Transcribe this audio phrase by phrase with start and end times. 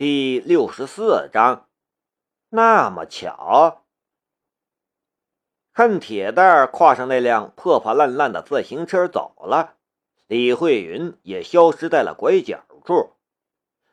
[0.00, 1.68] 第六十四章，
[2.48, 3.84] 那么巧，
[5.74, 9.74] 看铁蛋儿跨上那辆破破烂烂的自行车走了，
[10.26, 13.10] 李慧云也消失在了拐角处。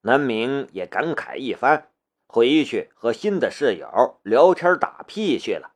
[0.00, 1.90] 南明也感慨一番，
[2.26, 5.74] 回去和新的室友聊天打屁去了。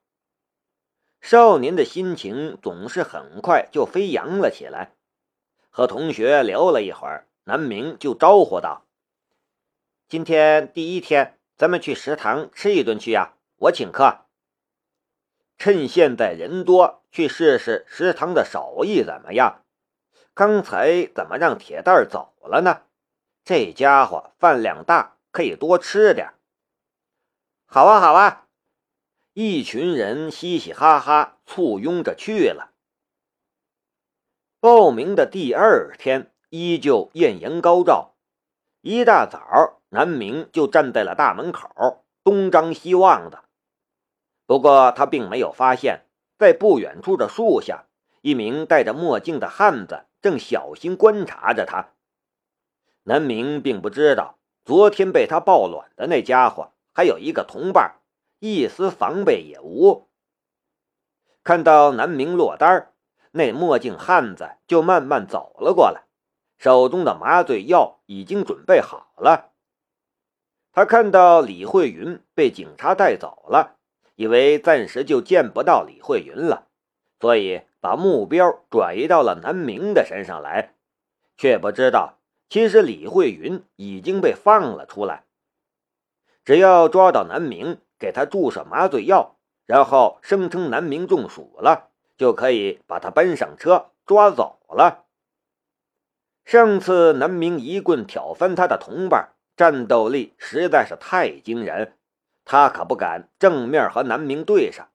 [1.21, 4.95] 少年的心情总是很快就飞扬了起来，
[5.69, 8.84] 和同学聊了一会儿，南明就招呼道。
[10.15, 13.35] 今天第一天，咱们去食堂吃一顿去呀！
[13.57, 14.27] 我请客。
[15.59, 19.65] 趁现在人多，去试试食堂的手艺怎么样？
[20.33, 22.83] 刚才怎么让铁蛋走了呢？
[23.45, 26.35] 这家伙饭量大，可以多吃点。
[27.67, 28.47] 好啊，好啊！
[29.33, 32.71] 一群人嘻嘻哈哈簇拥着去了。
[34.61, 38.14] 报名的第二天，依旧艳阳高照。
[38.87, 43.45] 一大早，南明就站在了大门口，东张西望的。
[44.45, 46.03] 不过他并没有发现，
[46.37, 47.87] 在不远处的树下，
[48.21, 51.95] 一名戴着墨镜的汉子正小心观察着他。
[53.05, 58.01] 南明并不知道，昨天被他抱卵的那家伙还有一个同伴，
[58.39, 60.11] 一丝防备也无。
[61.43, 62.93] 看到南明落单，
[63.31, 66.03] 那墨镜汉子就慢慢走了过来。
[66.59, 69.51] 手中的麻醉药已经准备好了。
[70.73, 73.77] 他看到李慧云被警察带走了，
[74.17, 76.67] 以为暂时就见不到李慧云了，
[77.21, 80.75] 所以把目标转移到了南明的身上来，
[81.37, 85.25] 却不知道其实李慧云已经被放了出来。
[86.45, 91.89] 只要抓到南明，给他注射麻醉药，然后声称南明中暑了，
[92.19, 95.04] 就可以把他搬上车抓走了。
[96.45, 101.97] 上次南明一棍挑翻他的同伴，战斗力实在是太惊人，
[102.45, 104.89] 他可不敢正面和南明对上，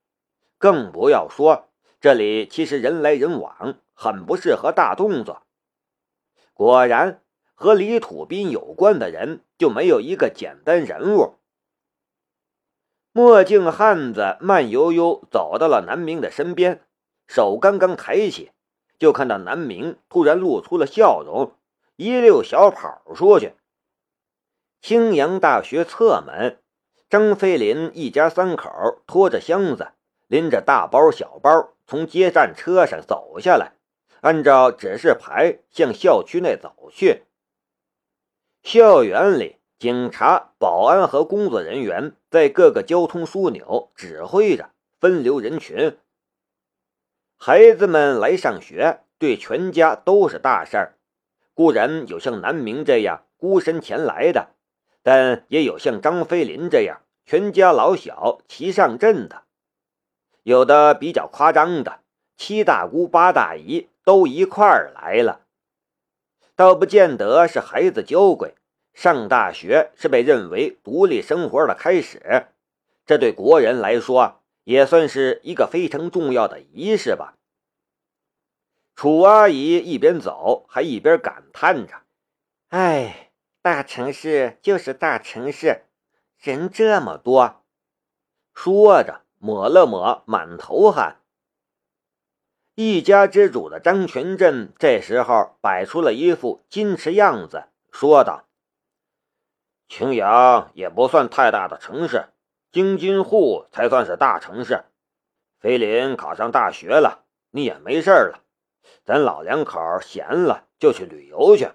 [0.59, 5.41] 更不要说这里其实人来人往，很不适合大动作。
[6.53, 7.21] 果然，
[7.55, 11.35] 和李土斌有关的人就没有一个简单人物。
[13.11, 16.81] 墨镜汉子慢悠悠走到了南明的身边，
[17.27, 18.51] 手刚刚抬起。
[18.99, 21.53] 就看到南明突然露出了笑容，
[21.95, 23.53] 一溜小跑出去。
[24.81, 26.59] 青阳大学侧门，
[27.09, 28.69] 张飞林一家三口
[29.07, 29.93] 拖着箱子，
[30.27, 33.73] 拎着大包小包从接站车上走下来，
[34.21, 37.23] 按照指示牌向校区内走去。
[38.61, 45.97] 校园里，警察、保安和工作人员在各个交通枢纽指挥着，分流人群。
[47.41, 50.95] 孩子们来上学，对全家都是大事儿。
[51.53, 54.49] 固然有像南明这样孤身前来的，
[55.03, 59.43] 但也有像张飞林这样全家老小齐上阵的。
[60.43, 62.01] 有的比较夸张的，
[62.35, 65.45] 七大姑八大姨都一块儿来了。
[66.57, 68.55] 倒不见得是孩子娇贵，
[68.93, 72.47] 上大学是被认为独立生活的开始，
[73.05, 74.38] 这对国人来说。
[74.69, 77.33] 也算是一个非常重要的仪式吧。
[78.93, 82.03] 楚阿姨一边走还一边感叹着
[82.69, 83.31] ：“哎，
[83.63, 85.85] 大城市就是大城市，
[86.37, 87.65] 人这么多。”
[88.53, 91.23] 说着抹了抹满头汗。
[92.75, 98.47] 一家之主的张全振这时候摆出了一副矜持样子，说道
[99.89, 102.29] ：“青阳也不算太大的城市。”
[102.71, 104.83] 京津沪才算是大城市，
[105.59, 108.43] 菲林考上大学了，你也没事了。
[109.03, 111.69] 咱老两口闲了就去旅游去。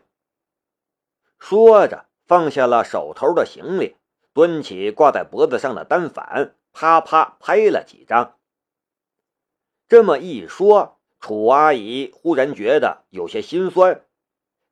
[1.40, 3.96] 说着，放下了手头的行李，
[4.32, 8.36] 端起挂在脖子上的单反，啪啪拍了几张。
[9.88, 14.04] 这么一说，楚阿姨忽然觉得有些心酸。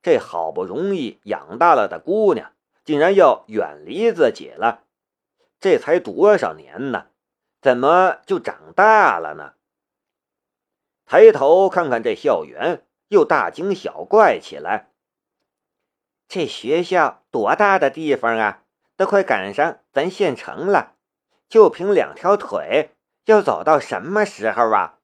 [0.00, 2.52] 这好不容易养大了的姑娘，
[2.84, 4.84] 竟然要远离自己了。
[5.62, 7.06] 这才多少年呢？
[7.60, 9.54] 怎么就长大了呢？
[11.06, 14.90] 抬头看看这校园，又大惊小怪起来。
[16.26, 18.64] 这学校多大的地方啊！
[18.96, 20.96] 都快赶上咱县城了，
[21.48, 24.98] 就凭两条腿，要走到什么时候啊？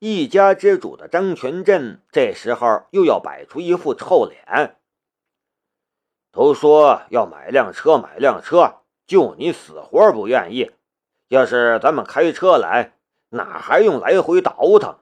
[0.00, 4.80] 一家之主的张全振这时候又要摆出一副臭脸。
[6.32, 8.79] 都说要买辆车，买辆车。
[9.10, 10.70] 就你死活不愿意，
[11.26, 12.92] 要是咱们开车来，
[13.30, 15.00] 哪还用来回倒腾？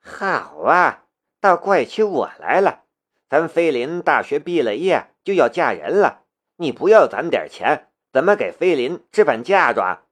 [0.00, 1.08] 好啊，
[1.40, 2.84] 倒怪起我来了。
[3.28, 6.22] 咱菲林大学毕了业，就要嫁人了，
[6.54, 10.06] 你不要攒点钱，怎么给菲林置办嫁妆？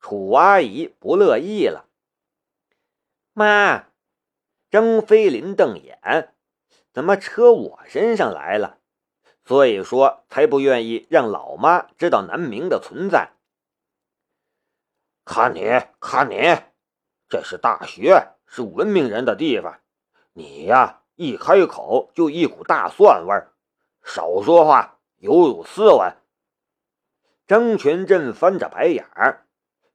[0.00, 1.86] 楚阿姨不乐意了。
[3.34, 3.84] 妈，
[4.68, 6.34] 张飞林瞪眼，
[6.92, 8.78] 怎么扯我身上来了？
[9.44, 13.32] 所以说才不愿意让老妈知道南明的存在。
[15.24, 15.68] 看你，
[16.00, 16.36] 看你，
[17.28, 19.80] 这是大学，是文明人的地方，
[20.32, 23.52] 你呀，一开口就一股大蒜味儿，
[24.02, 26.16] 少说话，有辱斯文。
[27.46, 29.46] 张全振翻着白眼儿，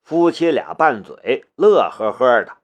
[0.03, 2.57] 夫妻俩拌嘴，乐呵呵的。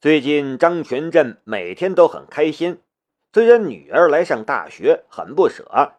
[0.00, 2.82] 最近张全振每天都很开心，
[3.36, 5.96] 虽然女儿来上大学很不舍，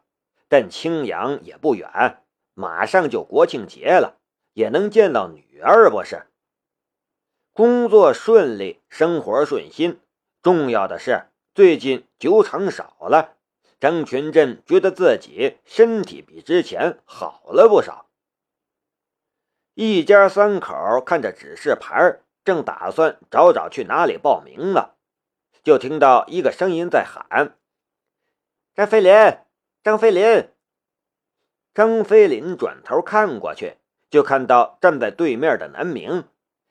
[0.49, 2.23] 但青阳也不远，
[2.55, 4.17] 马上就国庆节了。
[4.53, 6.25] 也能见到女儿，不是？
[7.53, 9.99] 工作顺利，生活顺心，
[10.41, 13.35] 重要的是最近酒场少了。
[13.79, 18.09] 张全振觉得自己身体比之前好了不少。
[19.75, 20.73] 一家三口
[21.05, 24.93] 看着指示牌，正打算找找去哪里报名呢，
[25.63, 27.57] 就听到一个声音在喊
[28.75, 29.37] ：“张飞林，
[29.83, 30.49] 张飞林。”
[31.73, 33.77] 张飞林转头看过去。
[34.09, 36.23] 就看到站在对面的南明，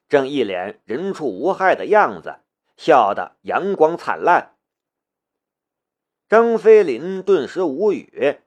[0.09, 2.37] 正一脸人畜无害的样子，
[2.79, 4.57] 笑得阳光灿烂。
[6.31, 8.41] 张飞林顿时无语，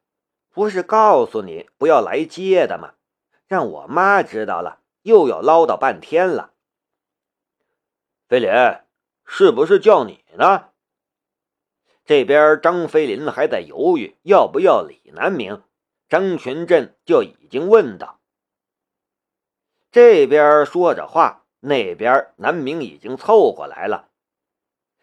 [0.50, 2.96] 不是告诉你不要来接的吗？
[3.48, 6.54] 让我妈知道了，又要唠叨半天了。
[8.28, 8.50] 飞林，
[9.32, 10.70] 是不是叫你呢？
[12.04, 15.62] 这边张飞林还在犹豫要不要理南明，
[16.10, 18.20] 张全振就已经问道。
[19.92, 24.10] 这边说着话，那边南明已经凑过来了。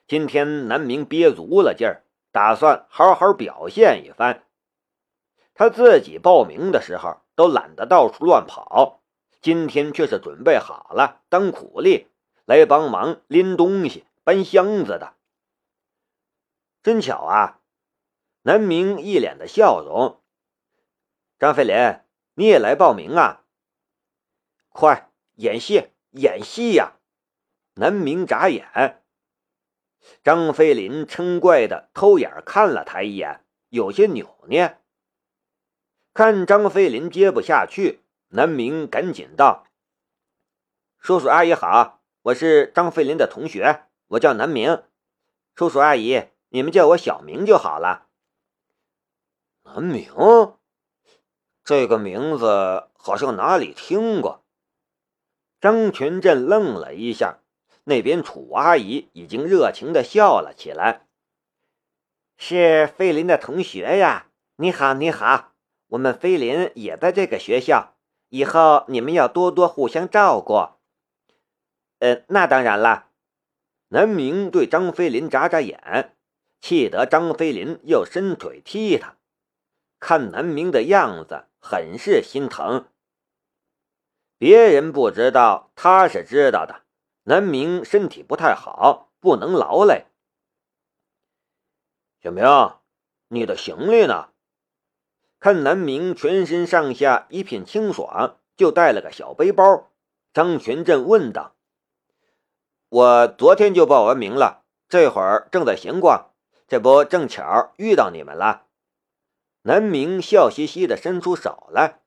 [0.08, 2.02] 今天南明憋足了劲儿，
[2.32, 4.42] 打算好好表现一番。
[5.54, 9.00] 他自己报名的时候都懒得到处乱跑，
[9.40, 12.08] 今天却是准备好了当苦力
[12.44, 15.14] 来帮忙拎东西、搬箱子的。
[16.82, 17.60] 真巧啊！
[18.42, 20.20] 南明一脸的笑容。
[21.38, 22.00] 张飞林，
[22.34, 23.44] 你也来报名啊？
[24.70, 26.98] 快演戏，演戏呀！
[27.74, 29.00] 南明眨眼，
[30.24, 34.80] 张飞林嗔怪的偷眼看了他一眼，有些扭捏。
[36.12, 39.68] 看张飞林接不下去，南明赶紧道
[40.98, 44.82] ：“叔叔阿姨好，我是张飞林的同学，我叫南明。
[45.54, 48.08] 叔叔阿姨，你们叫我小明就好了。”
[49.64, 50.12] 南明，
[51.64, 54.44] 这个名字好像哪里听过。
[55.60, 57.38] 张全振愣了一下，
[57.84, 61.06] 那边楚阿姨已经热情的笑了起来。
[62.36, 65.52] 是菲林的同学呀，你好，你好，
[65.88, 67.96] 我们菲林也在这个学校，
[68.28, 70.68] 以后你们要多多互相照顾。
[71.98, 73.05] 呃，那当然了。
[73.88, 76.16] 南明对张飞林眨眨眼，
[76.60, 79.16] 气得张飞林又伸腿踢他，
[80.00, 82.88] 看南明的样子，很是心疼。
[84.38, 86.82] 别人不知道，他是知道的。
[87.24, 90.06] 南明身体不太好，不能劳累。
[92.22, 92.44] 小明，
[93.28, 94.28] 你的行李呢？
[95.40, 99.90] 看南明全身上下一片清爽，就带了个小背包。
[100.32, 101.55] 张全振问道
[102.88, 106.30] ：“我昨天就报完名了，这会儿正在闲逛，
[106.68, 108.66] 这不正巧遇到你们了。”
[109.62, 112.00] 南明笑嘻嘻的伸出手来，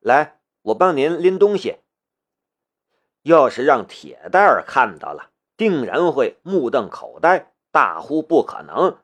[0.00, 0.34] 来。
[0.62, 1.76] 我帮您拎东西。
[3.22, 8.98] 要是让铁蛋儿看到了，定然会目瞪口呆，大呼不可能！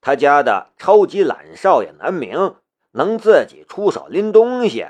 [0.00, 2.54] 他家的超级懒少爷南明
[2.92, 4.86] 能自己出手拎东西？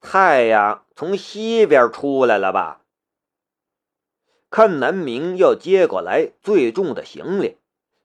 [0.00, 2.79] 太阳从西边出来了吧？
[4.50, 7.56] 看南明要接过来最重的行李，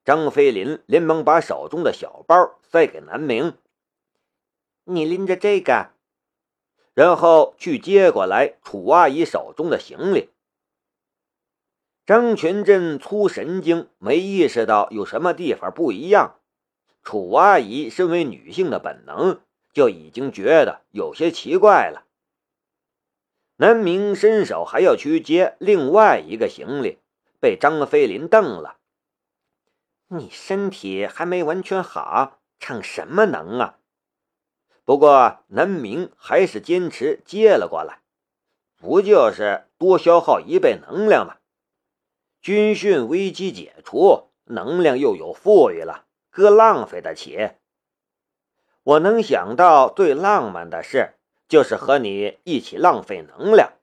[0.06, 3.58] 张飞林连忙把手中的小包塞给南明
[4.86, 5.90] ：“你拎着这个。”
[6.94, 10.30] 然后去接过来楚阿姨手中的行李。
[12.06, 16.36] 张全振粗神经，没意识到有什么地方不一样。
[17.02, 19.42] 楚阿姨身为女性的本能，
[19.74, 22.05] 就已经觉得有些奇怪了。
[23.58, 27.00] 南明伸手还要去接另外一个行李，
[27.40, 28.78] 被张飞林瞪了
[30.10, 33.78] ：“你身体还没完全好，逞什么能啊？”
[34.84, 38.02] 不过南明还是坚持接了过来，
[38.78, 41.38] 不就是多消耗一倍能量吗？
[42.42, 47.52] 军训危机解除，能量又有富裕了，哥浪费得起。
[48.84, 51.16] 我能想到最浪漫的事，
[51.48, 53.75] 就是和你一起浪费能量。